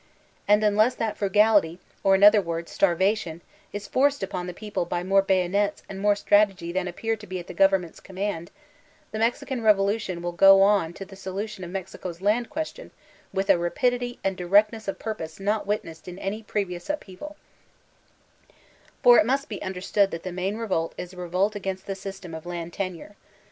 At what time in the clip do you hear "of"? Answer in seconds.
11.63-11.69, 14.87-14.97, 22.33-22.47